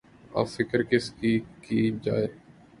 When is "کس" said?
0.83-1.09